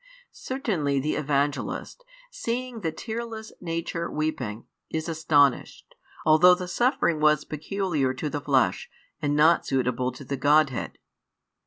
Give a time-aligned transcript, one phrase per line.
[0.31, 5.93] Certainly the Evangelist, seeing the tearless Nature weeping, is astonished,
[6.25, 8.89] although the suffering was peculiar to the flesh,
[9.21, 10.97] and not suitable to the Godhead.